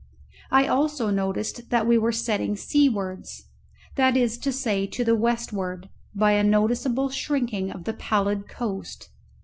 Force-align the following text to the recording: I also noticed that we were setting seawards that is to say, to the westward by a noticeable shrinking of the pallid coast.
I 0.49 0.65
also 0.67 1.11
noticed 1.11 1.69
that 1.69 1.85
we 1.85 1.95
were 1.95 2.11
setting 2.11 2.55
seawards 2.55 3.43
that 3.97 4.17
is 4.17 4.39
to 4.39 4.51
say, 4.51 4.87
to 4.87 5.03
the 5.03 5.13
westward 5.13 5.89
by 6.15 6.31
a 6.31 6.43
noticeable 6.43 7.11
shrinking 7.11 7.69
of 7.69 7.83
the 7.83 7.93
pallid 7.93 8.47
coast. 8.47 9.09